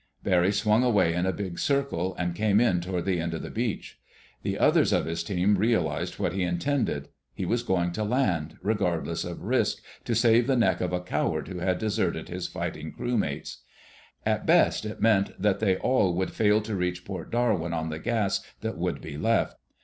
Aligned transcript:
Barry 0.23 0.51
swung 0.51 0.83
away 0.83 1.13
in 1.13 1.27
a 1.27 1.31
big 1.31 1.59
circle 1.59 2.15
and 2.15 2.33
came 2.33 2.59
in 2.59 2.81
toward 2.81 3.05
the 3.05 3.19
end 3.19 3.35
of 3.35 3.43
the 3.43 3.51
beach. 3.51 3.99
The 4.41 4.57
others 4.57 4.91
of 4.91 5.05
his 5.05 5.23
team 5.23 5.59
realized 5.59 6.17
what 6.17 6.33
he 6.33 6.41
intended; 6.41 7.09
he 7.35 7.45
was 7.45 7.61
going 7.61 7.91
to 7.91 8.03
land, 8.03 8.57
regardless 8.63 9.23
of 9.23 9.43
risk, 9.43 9.77
to 10.05 10.15
save 10.15 10.47
the 10.47 10.57
neck 10.57 10.81
of 10.81 10.91
a 10.91 11.01
coward 11.03 11.49
who 11.49 11.59
had 11.59 11.77
deserted 11.77 12.29
his 12.29 12.47
fighting 12.47 12.91
crew 12.91 13.15
mates. 13.15 13.61
At 14.25 14.47
best 14.47 14.85
it 14.85 15.01
meant 15.01 15.39
that 15.39 15.59
they 15.59 15.77
all 15.77 16.15
would 16.15 16.31
fail 16.31 16.61
to 16.63 16.75
reach 16.75 17.05
Port 17.05 17.29
Darwin 17.29 17.71
on 17.71 17.89
the 17.89 17.99
gas 17.99 18.39
that 18.61 18.79
would 18.79 19.01
be 19.01 19.17
left. 19.19 19.55